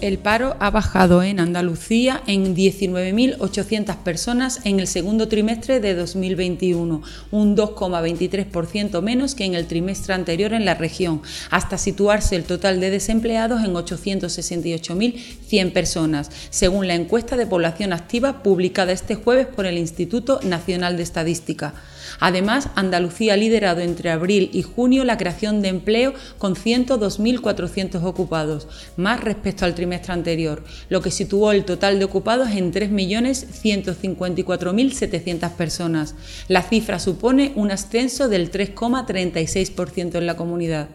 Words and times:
El 0.00 0.18
paro 0.18 0.56
ha 0.60 0.70
bajado 0.70 1.24
en 1.24 1.40
Andalucía 1.40 2.22
en 2.28 2.54
19.800 2.54 3.96
personas 3.96 4.60
en 4.62 4.78
el 4.78 4.86
segundo 4.86 5.26
trimestre 5.26 5.80
de 5.80 5.96
2021, 5.96 7.02
un 7.32 7.56
2,23% 7.56 9.02
menos 9.02 9.34
que 9.34 9.44
en 9.44 9.54
el 9.54 9.66
trimestre 9.66 10.14
anterior 10.14 10.52
en 10.52 10.64
la 10.64 10.74
región, 10.74 11.20
hasta 11.50 11.78
situarse 11.78 12.36
el 12.36 12.44
total 12.44 12.78
de 12.78 12.90
desempleados 12.90 13.64
en 13.64 13.74
868.100 13.74 15.72
personas, 15.72 16.30
según 16.50 16.86
la 16.86 16.94
encuesta 16.94 17.36
de 17.36 17.48
población 17.48 17.92
activa 17.92 18.44
publicada 18.44 18.92
este 18.92 19.16
jueves 19.16 19.48
por 19.48 19.66
el 19.66 19.78
Instituto 19.78 20.38
Nacional 20.44 20.96
de 20.96 21.02
Estadística. 21.02 21.74
Además, 22.20 22.68
Andalucía 22.74 23.34
ha 23.34 23.36
liderado 23.36 23.80
entre 23.80 24.10
abril 24.10 24.50
y 24.52 24.62
junio 24.62 25.04
la 25.04 25.16
creación 25.16 25.62
de 25.62 25.68
empleo 25.68 26.14
con 26.38 26.54
102.400 26.54 28.04
ocupados, 28.04 28.68
más 28.96 29.22
respecto 29.22 29.64
al 29.64 29.74
trimestre 29.74 30.12
anterior, 30.12 30.62
lo 30.88 31.02
que 31.02 31.10
situó 31.10 31.50
el 31.52 31.64
total 31.64 31.98
de 31.98 32.04
ocupados 32.04 32.50
en 32.50 32.72
3.154.700 32.72 35.50
personas. 35.52 36.14
La 36.48 36.62
cifra 36.62 36.98
supone 36.98 37.52
un 37.54 37.70
ascenso 37.70 38.28
del 38.28 38.50
3,36% 38.50 40.16
en 40.16 40.26
la 40.26 40.36
comunidad. 40.36 40.88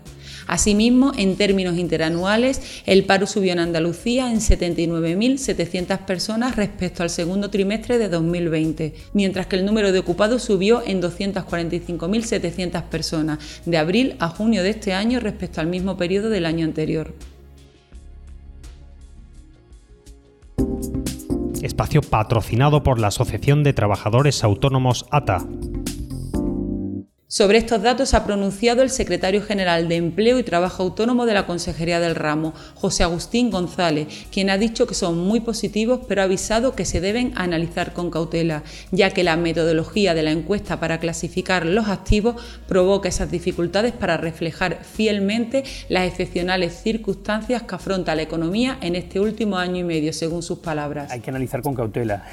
Asimismo, 0.47 1.11
en 1.17 1.35
términos 1.35 1.77
interanuales, 1.77 2.61
el 2.85 3.05
paro 3.05 3.27
subió 3.27 3.53
en 3.53 3.59
Andalucía 3.59 4.31
en 4.31 4.39
79.700 4.39 5.99
personas 5.99 6.55
respecto 6.55 7.03
al 7.03 7.09
segundo 7.09 7.49
trimestre 7.49 7.97
de 7.97 8.09
2020, 8.09 8.93
mientras 9.13 9.47
que 9.47 9.55
el 9.55 9.65
número 9.65 9.91
de 9.91 9.99
ocupados 9.99 10.43
subió 10.43 10.83
en 10.85 11.01
245.700 11.01 12.83
personas 12.83 13.39
de 13.65 13.77
abril 13.77 14.15
a 14.19 14.29
junio 14.29 14.63
de 14.63 14.71
este 14.71 14.93
año 14.93 15.19
respecto 15.19 15.61
al 15.61 15.67
mismo 15.67 15.97
periodo 15.97 16.29
del 16.29 16.45
año 16.45 16.65
anterior. 16.65 17.13
Espacio 21.61 22.01
patrocinado 22.01 22.83
por 22.83 22.99
la 22.99 23.07
Asociación 23.07 23.63
de 23.63 23.71
Trabajadores 23.71 24.43
Autónomos 24.43 25.05
ATA. 25.11 25.45
Sobre 27.33 27.57
estos 27.57 27.81
datos 27.81 28.13
ha 28.13 28.25
pronunciado 28.25 28.83
el 28.83 28.91
secretario 28.91 29.41
general 29.41 29.89
de 29.89 29.95
Empleo 29.95 30.37
y 30.37 30.43
Trabajo 30.43 30.83
Autónomo 30.83 31.25
de 31.25 31.33
la 31.33 31.47
Consejería 31.47 31.99
del 31.99 32.13
Ramo, 32.13 32.53
José 32.75 33.01
Agustín 33.01 33.49
González, 33.49 34.27
quien 34.31 34.51
ha 34.51 34.59
dicho 34.59 34.85
que 34.85 34.93
son 34.93 35.17
muy 35.17 35.39
positivos, 35.39 36.01
pero 36.07 36.21
ha 36.21 36.25
avisado 36.25 36.75
que 36.75 36.85
se 36.85 37.01
deben 37.01 37.31
analizar 37.33 37.93
con 37.93 38.11
cautela, 38.11 38.61
ya 38.91 39.09
que 39.09 39.23
la 39.23 39.35
metodología 39.35 40.13
de 40.13 40.21
la 40.21 40.29
encuesta 40.29 40.79
para 40.79 40.99
clasificar 40.99 41.65
los 41.65 41.87
activos 41.87 42.35
provoca 42.67 43.09
esas 43.09 43.31
dificultades 43.31 43.93
para 43.93 44.17
reflejar 44.17 44.83
fielmente 44.83 45.63
las 45.89 46.07
excepcionales 46.07 46.83
circunstancias 46.83 47.63
que 47.63 47.73
afronta 47.73 48.13
la 48.13 48.21
economía 48.21 48.77
en 48.81 48.95
este 48.95 49.19
último 49.19 49.57
año 49.57 49.77
y 49.77 49.83
medio, 49.83 50.13
según 50.13 50.43
sus 50.43 50.59
palabras. 50.59 51.11
Hay 51.11 51.21
que 51.21 51.31
analizar 51.31 51.63
con 51.63 51.73
cautela. 51.73 52.27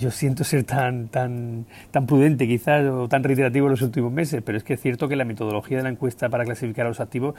Yo 0.00 0.10
siento 0.10 0.42
ser 0.42 0.64
tan, 0.64 1.06
tan, 1.06 1.66
tan 1.92 2.06
prudente 2.06 2.48
quizás 2.48 2.84
o 2.86 3.06
tan 3.06 3.22
reiterativo 3.22 3.66
en 3.66 3.70
los 3.72 3.82
últimos 3.82 4.10
meses 4.10 4.39
pero 4.42 4.58
es 4.58 4.64
que 4.64 4.74
es 4.74 4.80
cierto 4.80 5.08
que 5.08 5.16
la 5.16 5.24
metodología 5.24 5.78
de 5.78 5.82
la 5.82 5.88
encuesta 5.90 6.28
para 6.28 6.44
clasificar 6.44 6.86
a 6.86 6.88
los 6.88 7.00
activos 7.00 7.34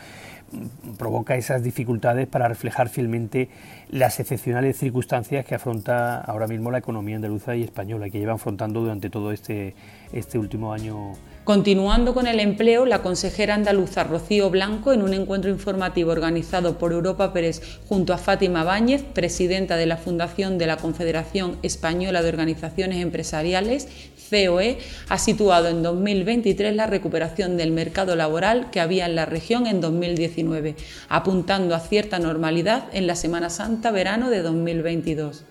mm, 0.52 0.96
provoca 0.98 1.36
esas 1.36 1.64
dificultades 1.64 2.28
para 2.28 2.48
reflejar 2.48 2.90
fielmente 2.90 3.50
las 3.90 4.20
excepcionales 4.20 4.78
circunstancias 4.78 5.46
que 5.46 5.56
afronta 5.56 6.20
ahora 6.22 6.48
mismo 6.48 6.72
la 6.72 6.80
economía 6.80 7.16
andaluza 7.16 7.56
y 7.56 7.64
española, 7.64 8.10
que 8.10 8.20
lleva 8.20 8.34
afrontando 8.34 8.82
durante 8.82 9.10
todo 9.10 9.32
este, 9.32 9.76
este 10.14 10.38
último 10.38 10.74
año 10.74 11.14
Continuando 11.44 12.14
con 12.14 12.28
el 12.28 12.40
empleo, 12.40 12.86
la 12.86 13.02
consejera 13.02 13.56
andaluza 13.56 14.04
Rocío 14.04 14.52
Blanco, 14.52 14.94
en 14.94 15.02
un 15.02 15.16
encuentro 15.16 15.50
informativo 15.50 16.12
organizado 16.12 16.78
por 16.78 16.92
Europa 16.92 17.34
Pérez 17.34 17.80
junto 17.90 18.14
a 18.14 18.20
Fátima 18.20 18.64
Báñez, 18.64 19.02
presidenta 19.02 19.76
de 19.76 19.88
la 19.88 19.98
Fundación 19.98 20.60
de 20.60 20.68
la 20.68 20.78
Confederación 20.78 21.58
Española 21.64 22.22
de 22.22 22.30
Organizaciones 22.30 23.02
Empresariales, 23.02 23.88
COE, 24.30 24.78
ha 25.10 25.18
situado 25.18 25.70
en 25.70 25.82
2023 25.82 26.76
la 26.76 26.86
recuperación 26.86 27.58
del 27.58 27.72
mercado 27.72 28.16
laboral 28.16 28.70
que 28.70 28.80
había 28.80 29.08
en 29.08 29.16
la 29.16 29.26
región 29.26 29.66
en 29.66 29.82
2019, 29.82 30.76
apuntando 31.10 31.74
a 31.74 31.80
cierta 31.80 32.20
normalidad 32.20 32.84
en 32.94 33.08
la 33.08 33.16
Semana 33.16 33.50
Santa-verano 33.50 34.30
de 34.30 34.44
2022. 34.44 35.46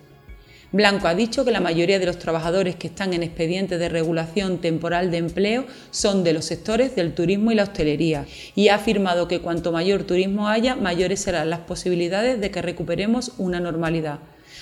Blanco 0.73 1.07
ha 1.07 1.15
dicho 1.15 1.43
que 1.43 1.51
la 1.51 1.59
mayoría 1.59 1.99
de 1.99 2.05
los 2.05 2.17
trabajadores 2.17 2.77
que 2.77 2.87
están 2.87 3.13
en 3.13 3.23
expedientes 3.23 3.77
de 3.77 3.89
regulación 3.89 4.59
temporal 4.59 5.11
de 5.11 5.17
empleo 5.17 5.65
son 5.89 6.23
de 6.23 6.31
los 6.31 6.45
sectores 6.45 6.95
del 6.95 7.13
turismo 7.13 7.51
y 7.51 7.55
la 7.55 7.63
hostelería 7.63 8.25
y 8.55 8.69
ha 8.69 8.75
afirmado 8.75 9.27
que 9.27 9.41
cuanto 9.41 9.73
mayor 9.73 10.03
turismo 10.03 10.47
haya, 10.47 10.77
mayores 10.77 11.19
serán 11.19 11.49
las 11.49 11.59
posibilidades 11.59 12.39
de 12.39 12.51
que 12.51 12.61
recuperemos 12.61 13.33
una 13.37 13.59
normalidad. 13.59 14.19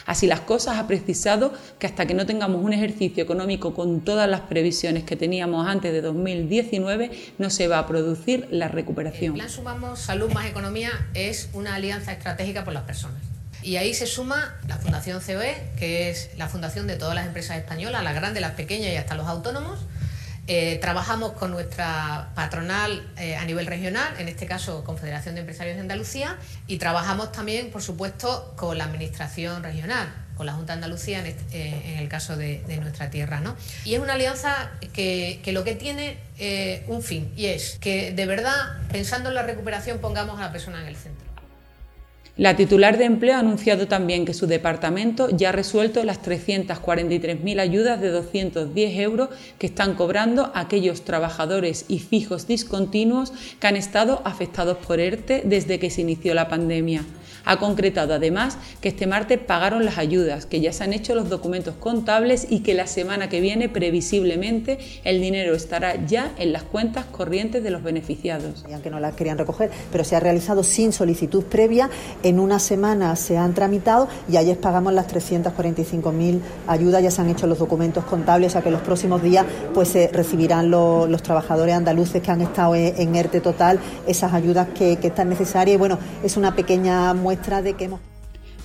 Así 0.08 0.26
las 0.26 0.40
cosas 0.40 0.78
ha 0.78 0.88
precisado 0.88 1.54
que 1.78 1.86
hasta 1.86 2.08
que 2.08 2.16
no 2.16 2.26
tengamos 2.26 2.64
un 2.64 2.74
ejercicio 2.74 3.22
económico 3.22 3.76
con 3.76 4.02
todas 4.02 4.28
las 4.28 4.42
previsiones 4.42 5.04
que 5.04 5.16
teníamos 5.16 5.68
antes 5.68 5.94
de 5.94 6.02
2019, 6.02 7.12
no 7.38 7.52
se 7.52 7.68
va 7.68 7.78
a 7.78 7.86
producir 7.86 8.48
la 8.50 8.68
recuperación. 8.68 9.34
El 9.34 9.42
plan 9.42 9.50
Sumamos 9.50 10.00
Salud 10.00 10.32
más 10.32 10.48
Economía 10.48 10.90
es 11.14 11.50
una 11.54 11.76
alianza 11.76 12.14
estratégica 12.14 12.64
por 12.64 12.74
las 12.74 12.84
personas. 12.84 13.39
Y 13.70 13.78
ahí 13.78 13.94
se 13.94 14.08
suma 14.08 14.56
la 14.68 14.78
Fundación 14.78 15.22
COE, 15.22 15.56
que 15.78 16.10
es 16.10 16.32
la 16.38 16.48
fundación 16.50 16.88
de 16.88 16.96
todas 16.96 17.14
las 17.14 17.28
empresas 17.28 17.56
españolas, 17.56 18.04
las 18.04 18.16
grandes, 18.16 18.42
las 18.42 18.54
pequeñas 18.54 18.92
y 18.92 18.96
hasta 18.96 19.14
los 19.14 19.28
autónomos. 19.28 19.82
Eh, 20.48 20.80
trabajamos 20.82 21.34
con 21.34 21.52
nuestra 21.52 22.32
patronal 22.34 23.08
eh, 23.18 23.36
a 23.36 23.46
nivel 23.46 23.68
regional, 23.68 24.12
en 24.18 24.28
este 24.28 24.48
caso 24.48 24.84
Confederación 24.84 25.36
de 25.36 25.42
Empresarios 25.42 25.76
de 25.76 25.82
Andalucía, 25.82 26.36
y 26.66 26.78
trabajamos 26.78 27.32
también, 27.32 27.70
por 27.70 27.84
supuesto, 27.84 28.56
con 28.58 28.76
la 28.76 28.86
Administración 28.86 29.62
regional, 29.62 30.12
con 30.36 30.48
la 30.48 30.54
Junta 30.54 30.74
de 30.74 30.78
Andalucía 30.78 31.20
en, 31.20 31.28
eh, 31.52 32.00
el 32.00 32.10
caso 32.10 32.38
de, 32.38 32.64
nuestra 32.82 33.12
tierra. 33.12 33.40
¿no? 33.40 33.56
Y 33.86 33.94
es 33.94 34.00
una 34.00 34.14
alianza 34.14 34.72
que, 34.94 35.42
que 35.44 35.52
lo 35.52 35.64
que 35.64 35.76
tiene 35.76 36.18
un 36.88 37.04
fin, 37.04 37.32
y 37.36 37.46
es 37.46 37.78
que 37.80 38.14
de 38.14 38.26
verdad, 38.26 38.56
pensando 38.92 39.30
en 39.30 39.36
la 39.36 39.44
recuperación, 39.44 40.00
pongamos 40.00 40.40
a 40.40 40.46
la 40.46 40.52
persona 40.52 40.82
en 40.82 40.88
el 40.88 40.96
centro. 40.96 41.29
La 42.40 42.56
titular 42.56 42.98
de 42.98 43.04
empleo 43.04 43.36
ha 43.36 43.40
anunciado 43.40 43.90
también 43.90 44.24
que 44.24 44.34
su 44.34 44.48
departamento 44.48 45.28
ya 45.30 45.50
ha 45.50 45.52
resuelto 45.52 46.06
las 46.06 46.22
343.000 46.22 47.60
ayudas 47.60 48.00
de 48.00 48.12
210 48.12 48.98
euros 49.00 49.28
que 49.58 49.68
están 49.68 49.94
cobrando 49.96 50.50
aquellos 50.56 51.02
trabajadores 51.02 51.84
y 51.90 52.00
fijos 52.00 52.48
discontinuos 52.48 53.34
que 53.60 53.68
han 53.68 53.76
estado 53.76 54.22
afectados 54.24 54.78
por 54.78 55.02
ERTE 55.02 55.42
desde 55.44 55.80
que 55.80 55.90
se 55.90 56.00
inició 56.00 56.34
la 56.34 56.48
pandemia. 56.48 57.04
Ha 57.46 57.58
concretado 57.58 58.14
además 58.14 58.58
que 58.82 58.90
este 58.90 59.08
martes 59.08 59.40
pagaron 59.40 59.86
las 59.86 59.98
ayudas, 59.98 60.46
que 60.46 60.62
ya 60.62 60.74
se 60.74 60.84
han 60.84 60.94
hecho 60.94 61.16
los 61.16 61.30
documentos 61.30 61.76
contables 61.76 62.48
y 62.50 62.60
que 62.60 62.74
la 62.74 62.88
semana 62.88 63.30
que 63.30 63.42
viene 63.42 63.70
previsiblemente 63.70 64.80
el 65.04 65.22
dinero 65.22 65.56
estará 65.56 66.06
ya 66.06 66.32
en 66.38 66.54
las 66.54 66.64
cuentas 66.64 67.06
corrientes 67.06 67.64
de 67.64 67.72
los 67.72 67.84
beneficiados. 67.84 68.66
Aunque 68.72 68.90
no 68.90 69.00
las 69.00 69.16
querían 69.16 69.38
recoger, 69.38 69.72
pero 69.92 70.04
se 70.04 70.16
ha 70.16 70.20
realizado 70.20 70.64
sin 70.64 70.94
solicitud 70.94 71.44
previa. 71.44 71.90
En 72.24 72.40
una 72.40 72.60
semana 72.60 73.16
se 73.16 73.38
han 73.38 73.54
tramitado 73.54 74.08
y 74.32 74.38
ayer 74.38 74.60
pagamos 74.60 74.94
las 74.94 75.08
345.000 75.08 76.40
ayudas, 76.68 77.04
ya 77.04 77.12
se 77.12 77.22
han 77.22 77.30
hecho 77.30 77.48
los 77.48 77.60
documentos 77.60 78.04
contables, 78.06 78.50
o 78.50 78.54
sea 78.54 78.62
que 78.62 78.72
los 78.72 78.82
próximos 78.82 79.22
días 79.22 79.46
pues 79.74 79.90
se 79.90 80.08
recibirán 80.10 80.70
los, 80.70 81.22
trabajadores 81.24 81.76
andaluces 81.76 82.22
que 82.22 82.32
han 82.32 82.42
estado 82.42 82.76
en, 82.76 83.16
ERTE 83.16 83.42
total 83.42 83.80
esas 84.08 84.34
ayudas 84.34 84.70
que, 84.70 84.98
que 84.98 85.08
están 85.08 85.30
necesarias. 85.30 85.76
Y 85.76 85.78
bueno, 85.78 86.00
es 86.24 86.38
una 86.38 86.56
pequeña 86.56 87.14
de 87.20 87.74
que 87.76 87.90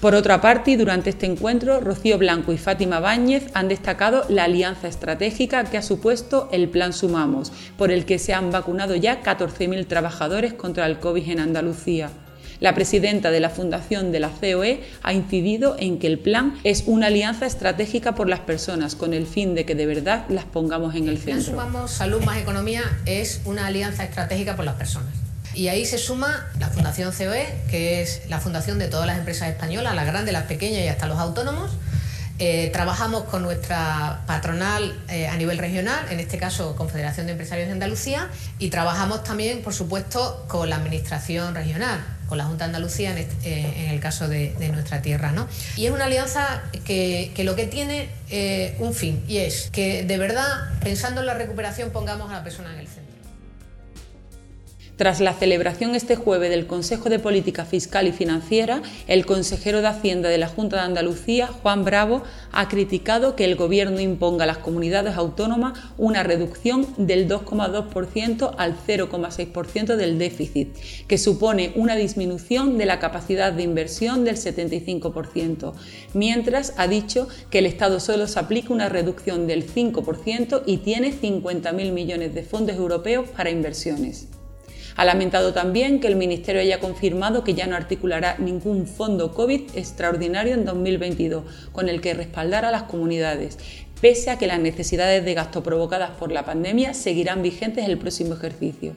Por 0.00 0.14
otra 0.14 0.40
parte, 0.40 0.72
y 0.72 0.76
durante 0.76 1.10
este 1.10 1.26
encuentro, 1.26 1.80
Rocío 1.80 2.18
Blanco 2.18 2.52
y 2.52 2.58
Fátima 2.58 3.00
Báñez 3.00 3.46
han 3.54 3.68
destacado 3.68 4.24
la 4.28 4.44
alianza 4.44 4.86
estratégica 4.86 5.64
que 5.64 5.78
ha 5.78 5.82
supuesto 5.82 6.48
el 6.52 6.68
Plan 6.68 6.92
Sumamos, 6.92 7.52
por 7.76 7.90
el 7.90 8.04
que 8.04 8.18
se 8.18 8.32
han 8.32 8.50
vacunado 8.52 8.94
ya 8.94 9.22
14.000 9.22 9.86
trabajadores 9.86 10.54
contra 10.54 10.86
el 10.86 11.00
COVID 11.00 11.30
en 11.30 11.40
Andalucía. 11.40 12.10
La 12.60 12.74
presidenta 12.74 13.32
de 13.32 13.40
la 13.40 13.50
Fundación 13.50 14.12
de 14.12 14.20
la 14.20 14.28
COE 14.28 14.84
ha 15.02 15.12
incidido 15.12 15.76
en 15.78 15.98
que 15.98 16.06
el 16.06 16.20
plan 16.20 16.54
es 16.62 16.84
una 16.86 17.08
alianza 17.08 17.46
estratégica 17.46 18.14
por 18.14 18.28
las 18.28 18.40
personas 18.40 18.94
con 18.94 19.12
el 19.12 19.26
fin 19.26 19.54
de 19.54 19.64
que 19.64 19.74
de 19.74 19.86
verdad 19.86 20.24
las 20.28 20.44
pongamos 20.44 20.94
en 20.94 21.08
el 21.08 21.18
centro. 21.18 21.38
El 21.38 21.44
Plan 21.44 21.66
Sumamos 21.66 21.90
Salud 21.90 22.22
más 22.22 22.38
Economía 22.38 22.82
es 23.04 23.42
una 23.44 23.66
alianza 23.66 24.04
estratégica 24.04 24.54
por 24.54 24.64
las 24.64 24.76
personas 24.76 25.23
y 25.54 25.68
ahí 25.68 25.86
se 25.86 25.98
suma 25.98 26.46
la 26.58 26.68
Fundación 26.68 27.12
COE, 27.12 27.46
que 27.70 28.02
es 28.02 28.22
la 28.28 28.40
fundación 28.40 28.78
de 28.78 28.88
todas 28.88 29.06
las 29.06 29.18
empresas 29.18 29.48
españolas, 29.48 29.94
las 29.94 30.06
grandes, 30.06 30.32
las 30.32 30.44
pequeñas 30.44 30.82
y 30.82 30.88
hasta 30.88 31.06
los 31.06 31.18
autónomos. 31.18 31.70
Eh, 32.40 32.70
trabajamos 32.72 33.24
con 33.24 33.44
nuestra 33.44 34.24
patronal 34.26 35.00
eh, 35.08 35.28
a 35.28 35.36
nivel 35.36 35.56
regional, 35.56 36.04
en 36.10 36.18
este 36.18 36.36
caso 36.36 36.74
Confederación 36.74 37.26
de 37.26 37.32
Empresarios 37.32 37.68
de 37.68 37.74
Andalucía, 37.74 38.28
y 38.58 38.70
trabajamos 38.70 39.22
también, 39.22 39.62
por 39.62 39.72
supuesto, 39.72 40.44
con 40.48 40.68
la 40.68 40.76
Administración 40.76 41.54
regional, 41.54 42.04
con 42.28 42.38
la 42.38 42.44
Junta 42.44 42.64
de 42.64 42.70
Andalucía 42.70 43.12
en, 43.12 43.18
eh, 43.44 43.90
el 43.92 44.00
caso 44.00 44.26
de, 44.26 44.52
nuestra 44.72 45.00
tierra. 45.00 45.30
¿no? 45.30 45.46
Y 45.76 45.86
es 45.86 45.92
una 45.92 46.06
alianza 46.06 46.62
que, 46.84 47.32
lo 47.44 47.54
que 47.54 47.68
tiene 47.68 48.08
un 48.80 48.94
fin, 48.94 49.22
y 49.28 49.36
es 49.36 49.70
que 49.70 50.02
de 50.02 50.18
verdad, 50.18 50.70
pensando 50.80 51.20
en 51.20 51.28
la 51.28 51.34
recuperación, 51.34 51.90
pongamos 51.90 52.30
a 52.30 52.32
la 52.32 52.42
persona 52.42 52.72
en 52.72 52.80
el 52.80 52.88
centro. 52.88 53.03
Tras 54.96 55.20
la 55.20 55.32
celebración 55.32 55.96
este 55.96 56.14
jueves 56.14 56.50
del 56.50 56.68
Consejo 56.68 57.08
de 57.08 57.18
Política 57.18 57.64
Fiscal 57.64 58.06
y 58.06 58.12
Financiera, 58.12 58.80
el 59.08 59.26
consejero 59.26 59.80
de 59.80 59.88
Hacienda 59.88 60.28
de 60.28 60.38
la 60.38 60.46
Junta 60.46 60.76
de 60.76 60.82
Andalucía, 60.82 61.48
Juan 61.48 61.84
Bravo, 61.84 62.22
ha 62.52 62.68
criticado 62.68 63.34
que 63.34 63.44
el 63.44 63.56
Gobierno 63.56 63.98
imponga 63.98 64.44
a 64.44 64.46
las 64.46 64.58
comunidades 64.58 65.16
autónomas 65.16 65.76
una 65.98 66.22
reducción 66.22 66.86
del 66.96 67.28
2,2% 67.28 68.54
al 68.56 68.76
0,6% 68.86 69.96
del 69.96 70.16
déficit, 70.16 70.68
que 71.08 71.18
supone 71.18 71.72
una 71.74 71.96
disminución 71.96 72.78
de 72.78 72.86
la 72.86 73.00
capacidad 73.00 73.52
de 73.52 73.64
inversión 73.64 74.24
del 74.24 74.36
75%, 74.36 75.72
mientras 76.12 76.72
ha 76.76 76.86
dicho 76.86 77.26
que 77.50 77.58
el 77.58 77.66
Estado 77.66 77.98
solo 77.98 78.28
se 78.28 78.38
aplica 78.38 78.72
una 78.72 78.88
reducción 78.88 79.48
del 79.48 79.66
5% 79.66 80.62
y 80.66 80.76
tiene 80.78 81.12
50.000 81.12 81.90
millones 81.90 82.32
de 82.32 82.44
fondos 82.44 82.76
europeos 82.76 83.28
para 83.30 83.50
inversiones. 83.50 84.28
Ha 84.96 85.04
lamentado 85.04 85.52
también 85.52 85.98
que 85.98 86.06
el 86.06 86.14
Ministerio 86.14 86.60
haya 86.60 86.78
confirmado 86.78 87.42
que 87.42 87.54
ya 87.54 87.66
no 87.66 87.74
articulará 87.74 88.36
ningún 88.38 88.86
fondo 88.86 89.32
COVID 89.34 89.62
extraordinario 89.74 90.54
en 90.54 90.64
2022 90.64 91.44
con 91.72 91.88
el 91.88 92.00
que 92.00 92.14
respaldar 92.14 92.64
a 92.64 92.70
las 92.70 92.84
comunidades, 92.84 93.58
pese 94.00 94.30
a 94.30 94.38
que 94.38 94.46
las 94.46 94.60
necesidades 94.60 95.24
de 95.24 95.34
gasto 95.34 95.64
provocadas 95.64 96.10
por 96.10 96.30
la 96.30 96.44
pandemia 96.44 96.94
seguirán 96.94 97.42
vigentes 97.42 97.88
el 97.88 97.98
próximo 97.98 98.34
ejercicio. 98.34 98.92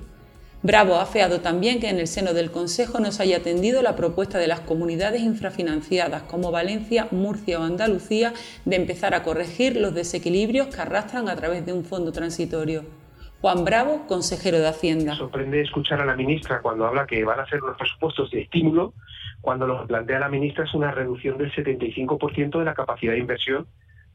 Bravo 0.63 0.95
ha 0.95 1.03
afeado 1.03 1.39
también 1.39 1.79
que 1.79 1.89
en 1.89 1.97
el 1.97 2.07
seno 2.07 2.33
del 2.33 2.51
Consejo 2.51 2.99
no 2.99 3.11
se 3.11 3.23
haya 3.23 3.37
atendido 3.37 3.81
la 3.81 3.95
propuesta 3.95 4.37
de 4.37 4.47
las 4.47 4.59
comunidades 4.59 5.21
infrafinanciadas 5.21 6.23
como 6.23 6.51
Valencia, 6.51 7.07
Murcia 7.11 7.59
o 7.59 7.63
Andalucía 7.63 8.33
de 8.65 8.75
empezar 8.75 9.15
a 9.15 9.23
corregir 9.23 9.77
los 9.77 9.95
desequilibrios 9.95 10.67
que 10.67 10.81
arrastran 10.81 11.29
a 11.29 11.35
través 11.35 11.65
de 11.65 11.73
un 11.73 11.85
fondo 11.85 12.11
transitorio. 12.11 13.06
Juan 13.41 13.65
Bravo, 13.65 14.07
consejero 14.07 14.57
de 14.57 14.67
Hacienda. 14.67 15.15
sorprende 15.15 15.61
escuchar 15.61 16.01
a 16.01 16.05
la 16.05 16.15
ministra 16.15 16.59
cuando 16.61 16.87
habla 16.87 17.05
que 17.05 17.23
van 17.23 17.39
a 17.39 17.45
ser 17.47 17.59
los 17.59 17.77
presupuestos 17.77 18.31
de 18.31 18.41
estímulo, 18.41 18.93
cuando 19.41 19.67
lo 19.67 19.81
que 19.81 19.87
plantea 19.87 20.19
la 20.19 20.29
ministra 20.29 20.63
es 20.63 20.73
una 20.73 20.91
reducción 20.91 21.37
del 21.37 21.53
75% 21.53 22.57
de 22.57 22.65
la 22.65 22.73
capacidad 22.73 23.13
de 23.13 23.19
inversión 23.19 23.67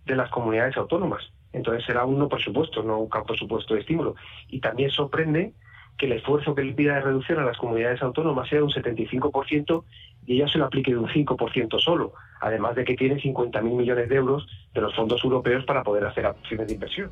de 0.07 0.17
las 0.17 0.29
comunidades 0.31 0.77
autónomas. 0.77 1.23
Entonces 1.53 1.85
será 1.85 2.05
un 2.05 2.19
no 2.19 2.29
presupuesto, 2.29 2.83
no 2.83 2.99
un 2.99 3.09
presupuesto 3.09 3.75
de 3.75 3.81
estímulo. 3.81 4.17
Y 4.49 4.61
también 4.61 4.91
sorprende 4.91 5.53
que 5.99 6.07
el 6.07 6.13
esfuerzo 6.13 6.55
que 6.55 6.65
le 6.65 6.73
pida 6.73 6.95
de 6.95 7.03
reducción 7.03 7.39
a 7.39 7.45
las 7.45 7.59
comunidades 7.59 8.03
autónomas 8.03 8.49
sea 8.49 8.65
un 8.65 8.71
75% 8.71 9.85
y 10.27 10.35
ella 10.37 10.49
se 10.49 10.59
lo 10.59 10.65
aplique 10.65 10.91
de 10.91 10.99
un 10.99 11.09
5% 11.09 11.79
solo, 11.79 12.13
además 12.41 12.75
de 12.75 12.85
que 12.85 12.97
tiene 12.97 13.21
50.000 13.21 13.63
millones 13.63 14.09
de 14.09 14.17
euros 14.17 14.47
de 14.75 14.81
los 14.81 14.95
fondos 14.97 15.23
europeos 15.23 15.65
para 15.65 15.85
poder 15.85 16.07
hacer 16.07 16.27
acciones 16.27 16.67
de 16.67 16.75
inversión. 16.75 17.11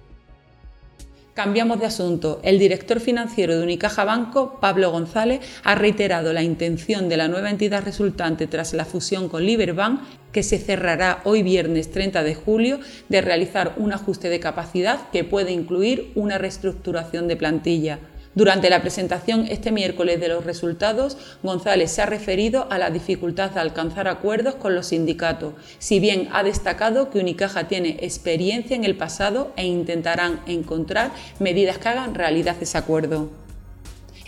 Cambiamos 1.34 1.80
de 1.80 1.86
asunto. 1.86 2.40
El 2.42 2.58
director 2.58 3.00
financiero 3.00 3.56
de 3.56 3.62
Unicaja 3.62 4.04
Banco, 4.04 4.58
Pablo 4.60 4.90
González, 4.90 5.40
ha 5.62 5.74
reiterado 5.74 6.32
la 6.32 6.42
intención 6.42 7.08
de 7.08 7.16
la 7.16 7.28
nueva 7.28 7.50
entidad 7.50 7.84
resultante 7.84 8.46
tras 8.46 8.74
la 8.74 8.84
fusión 8.84 9.28
con 9.28 9.46
Liberbank, 9.46 10.00
que 10.32 10.42
se 10.42 10.58
cerrará 10.58 11.20
hoy 11.24 11.42
viernes 11.42 11.92
30 11.92 12.24
de 12.24 12.34
julio, 12.34 12.80
de 13.08 13.20
realizar 13.20 13.74
un 13.76 13.92
ajuste 13.92 14.28
de 14.28 14.40
capacidad 14.40 15.08
que 15.12 15.24
puede 15.24 15.52
incluir 15.52 16.10
una 16.14 16.36
reestructuración 16.36 17.28
de 17.28 17.36
plantilla. 17.36 18.00
Durante 18.32 18.70
la 18.70 18.80
presentación 18.80 19.48
este 19.50 19.72
miércoles 19.72 20.20
de 20.20 20.28
los 20.28 20.44
resultados, 20.44 21.18
González 21.42 21.90
se 21.90 22.02
ha 22.02 22.06
referido 22.06 22.68
a 22.70 22.78
la 22.78 22.90
dificultad 22.90 23.50
de 23.50 23.58
alcanzar 23.58 24.06
acuerdos 24.06 24.54
con 24.54 24.76
los 24.76 24.86
sindicatos, 24.86 25.54
si 25.80 25.98
bien 25.98 26.28
ha 26.32 26.44
destacado 26.44 27.10
que 27.10 27.18
Unicaja 27.18 27.66
tiene 27.66 27.98
experiencia 28.02 28.76
en 28.76 28.84
el 28.84 28.96
pasado 28.96 29.52
e 29.56 29.66
intentarán 29.66 30.40
encontrar 30.46 31.10
medidas 31.40 31.78
que 31.78 31.88
hagan 31.88 32.14
realidad 32.14 32.56
ese 32.60 32.78
acuerdo. 32.78 33.30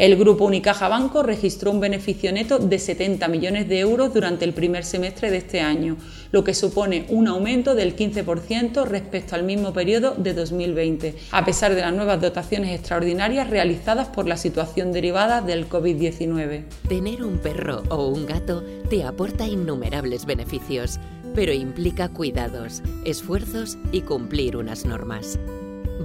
El 0.02 0.16
grupo 0.16 0.46
Unicaja 0.46 0.88
Banco 0.88 1.22
registró 1.22 1.70
un 1.70 1.78
beneficio 1.78 2.32
neto 2.32 2.58
de 2.58 2.81
70 2.81 3.28
millones 3.28 3.69
de 3.69 3.78
euros 3.78 4.12
durante 4.12 4.44
el 4.44 4.52
primer 4.52 4.84
semestre 4.84 5.31
de 5.31 5.37
este 5.37 5.60
año, 5.60 5.96
lo 6.32 6.43
que 6.43 6.54
supone 6.54 7.06
un 7.08 7.28
aumento 7.28 7.76
del 7.76 7.94
15% 7.94 8.84
respecto 8.84 9.37
al 9.37 9.44
mismo 9.44 9.72
periodo 9.72 10.16
de 10.16 10.34
2020, 10.34 11.14
a 11.31 11.44
pesar 11.44 11.76
de 11.76 11.82
las 11.82 11.94
nuevas 11.94 12.20
dotaciones 12.20 12.76
extraordinarias 12.76 13.49
realizadas 13.49 14.08
por 14.08 14.26
la 14.26 14.37
situación 14.37 14.90
derivada 14.90 15.40
del 15.40 15.69
COVID-19. 15.69 16.64
Tener 16.88 17.22
un 17.22 17.38
perro 17.38 17.84
o 17.88 18.08
un 18.08 18.26
gato 18.26 18.64
te 18.90 19.05
aporta 19.05 19.46
innumerables 19.46 20.26
beneficios, 20.26 20.98
pero 21.32 21.52
implica 21.52 22.08
cuidados, 22.08 22.82
esfuerzos 23.05 23.78
y 23.93 24.00
cumplir 24.00 24.56
unas 24.56 24.84
normas. 24.84 25.38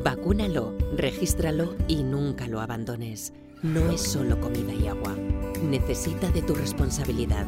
Vacúnalo, 0.04 0.78
regístralo 0.96 1.76
y 1.88 2.04
nunca 2.04 2.48
lo 2.48 2.62
abandones 2.62 3.34
no 3.64 3.92
es 3.92 4.02
solo 4.02 4.40
comida 4.40 4.74
y 4.74 4.88
agua. 4.88 5.16
Necesita 5.64 6.30
de 6.32 6.42
tu 6.42 6.54
responsabilidad. 6.54 7.46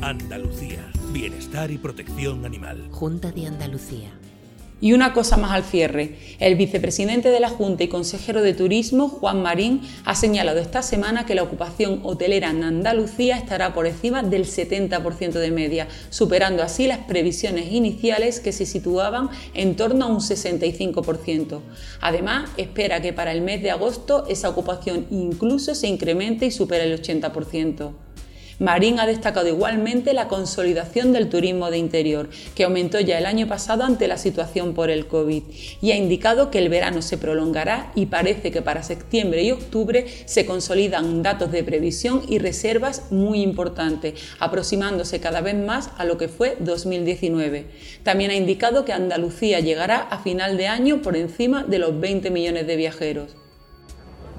Andalucía. 0.00 0.90
Bienestar 1.12 1.70
y 1.70 1.78
protección 1.78 2.44
animal. 2.44 2.88
Junta 2.90 3.30
de 3.30 3.46
Andalucía. 3.46 4.10
Y 4.82 4.94
una 4.94 5.12
cosa 5.12 5.36
más 5.36 5.52
al 5.52 5.62
cierre. 5.62 6.16
El 6.40 6.56
vicepresidente 6.56 7.30
de 7.30 7.38
la 7.38 7.48
Junta 7.48 7.84
y 7.84 7.88
consejero 7.88 8.42
de 8.42 8.52
Turismo, 8.52 9.08
Juan 9.08 9.40
Marín, 9.40 9.82
ha 10.04 10.16
señalado 10.16 10.58
esta 10.58 10.82
semana 10.82 11.24
que 11.24 11.36
la 11.36 11.44
ocupación 11.44 12.00
hotelera 12.02 12.50
en 12.50 12.64
Andalucía 12.64 13.38
estará 13.38 13.74
por 13.74 13.86
encima 13.86 14.24
del 14.24 14.44
70% 14.44 15.34
de 15.34 15.52
media, 15.52 15.86
superando 16.10 16.64
así 16.64 16.88
las 16.88 16.98
previsiones 16.98 17.70
iniciales 17.70 18.40
que 18.40 18.50
se 18.50 18.66
situaban 18.66 19.30
en 19.54 19.76
torno 19.76 20.06
a 20.06 20.08
un 20.08 20.18
65%. 20.18 21.60
Además, 22.00 22.50
espera 22.56 23.00
que 23.00 23.12
para 23.12 23.30
el 23.30 23.42
mes 23.42 23.62
de 23.62 23.70
agosto 23.70 24.26
esa 24.26 24.48
ocupación 24.48 25.06
incluso 25.10 25.76
se 25.76 25.86
incremente 25.86 26.46
y 26.46 26.50
supere 26.50 26.92
el 26.92 27.00
80%. 27.00 27.92
Marín 28.58 29.00
ha 29.00 29.06
destacado 29.06 29.48
igualmente 29.48 30.12
la 30.12 30.28
consolidación 30.28 31.12
del 31.12 31.28
turismo 31.28 31.70
de 31.70 31.78
interior, 31.78 32.28
que 32.54 32.64
aumentó 32.64 33.00
ya 33.00 33.18
el 33.18 33.26
año 33.26 33.46
pasado 33.46 33.84
ante 33.84 34.08
la 34.08 34.18
situación 34.18 34.74
por 34.74 34.90
el 34.90 35.06
COVID, 35.06 35.42
y 35.80 35.90
ha 35.90 35.96
indicado 35.96 36.50
que 36.50 36.58
el 36.58 36.68
verano 36.68 37.02
se 37.02 37.18
prolongará 37.18 37.92
y 37.94 38.06
parece 38.06 38.50
que 38.50 38.62
para 38.62 38.82
septiembre 38.82 39.42
y 39.42 39.50
octubre 39.50 40.06
se 40.26 40.46
consolidan 40.46 41.22
datos 41.22 41.50
de 41.50 41.64
previsión 41.64 42.22
y 42.28 42.38
reservas 42.38 43.10
muy 43.10 43.42
importantes, 43.42 44.14
aproximándose 44.38 45.20
cada 45.20 45.40
vez 45.40 45.56
más 45.56 45.90
a 45.98 46.04
lo 46.04 46.18
que 46.18 46.28
fue 46.28 46.56
2019. 46.60 47.66
También 48.02 48.30
ha 48.30 48.34
indicado 48.34 48.84
que 48.84 48.92
Andalucía 48.92 49.60
llegará 49.60 49.98
a 49.98 50.18
final 50.18 50.56
de 50.56 50.68
año 50.68 51.02
por 51.02 51.16
encima 51.16 51.64
de 51.64 51.78
los 51.78 51.98
20 51.98 52.30
millones 52.30 52.66
de 52.66 52.76
viajeros. 52.76 53.36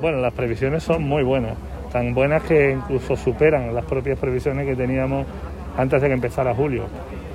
Bueno, 0.01 0.19
las 0.19 0.33
previsiones 0.33 0.83
son 0.83 1.03
muy 1.03 1.23
buenas 1.23 1.57
tan 1.93 2.11
buenas 2.15 2.41
que 2.41 2.71
incluso 2.71 3.15
superan 3.15 3.73
las 3.73 3.85
propias 3.85 4.17
previsiones 4.17 4.65
que 4.65 4.75
teníamos 4.75 5.27
antes 5.77 6.01
de 6.01 6.07
que 6.07 6.13
empezara 6.15 6.53
julio. 6.55 6.85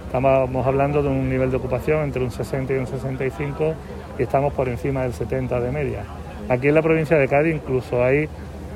Estamos 0.04 0.66
hablando 0.66 1.00
de 1.00 1.08
un 1.08 1.30
nivel 1.30 1.48
de 1.52 1.58
ocupación 1.58 2.02
entre 2.02 2.24
un 2.24 2.32
60 2.32 2.72
y 2.72 2.76
un 2.76 2.86
65 2.88 3.74
y 4.18 4.22
estamos 4.24 4.52
por 4.52 4.68
encima 4.68 5.04
del 5.04 5.12
70 5.12 5.60
de 5.60 5.70
media. 5.70 6.02
Aquí 6.48 6.68
en 6.68 6.74
la 6.74 6.82
provincia 6.82 7.16
de 7.16 7.28
Cádiz 7.28 7.54
incluso 7.54 8.02
hay 8.02 8.28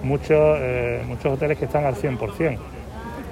muchos, 0.04 0.58
eh, 0.60 1.02
muchos 1.04 1.32
hoteles 1.32 1.58
que 1.58 1.64
están 1.64 1.84
al 1.84 1.96
100%. 1.96 2.58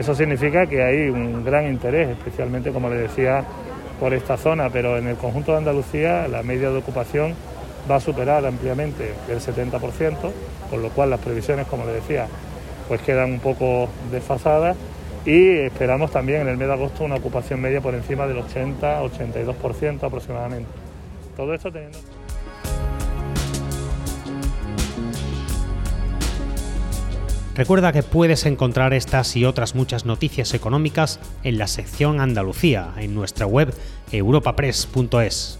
Eso 0.00 0.14
significa 0.16 0.66
que 0.66 0.82
hay 0.82 1.08
un 1.08 1.44
gran 1.44 1.68
interés, 1.68 2.08
especialmente 2.08 2.72
como 2.72 2.88
le 2.88 2.96
decía, 2.96 3.44
por 4.00 4.12
esta 4.12 4.36
zona, 4.36 4.70
pero 4.70 4.98
en 4.98 5.06
el 5.06 5.16
conjunto 5.16 5.52
de 5.52 5.58
Andalucía 5.58 6.26
la 6.26 6.42
media 6.42 6.70
de 6.70 6.78
ocupación 6.78 7.34
va 7.88 7.96
a 7.96 8.00
superar 8.00 8.44
ampliamente 8.44 9.14
el 9.28 9.40
70%, 9.40 10.16
con 10.68 10.82
lo 10.82 10.88
cual 10.90 11.10
las 11.10 11.20
previsiones, 11.20 11.66
como 11.66 11.84
le 11.84 11.92
decía, 11.92 12.26
pues 12.88 13.00
quedan 13.02 13.32
un 13.32 13.40
poco 13.40 13.88
desfasadas 14.10 14.76
y 15.24 15.50
esperamos 15.50 16.10
también 16.10 16.42
en 16.42 16.48
el 16.48 16.56
mes 16.56 16.66
de 16.66 16.74
agosto 16.74 17.04
una 17.04 17.16
ocupación 17.16 17.60
media 17.60 17.80
por 17.80 17.94
encima 17.94 18.26
del 18.26 18.38
80-82% 18.38 20.02
aproximadamente. 20.02 20.70
Todo 21.36 21.54
esto 21.54 21.70
teniendo... 21.70 21.98
Recuerda 27.54 27.92
que 27.92 28.02
puedes 28.02 28.46
encontrar 28.46 28.94
estas 28.94 29.36
y 29.36 29.44
otras 29.44 29.74
muchas 29.74 30.06
noticias 30.06 30.54
económicas 30.54 31.20
en 31.42 31.58
la 31.58 31.66
sección 31.66 32.18
Andalucía 32.18 32.94
en 32.96 33.14
nuestra 33.14 33.44
web 33.44 33.74
europapress.es 34.12 35.59